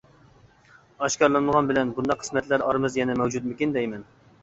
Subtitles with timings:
[1.03, 4.07] ئاشكارىلانمىغان بىلەن بۇنداق قىسمەتلەر ئارىمىزدا يەنە مەۋجۇتمىكىن دەيمەن!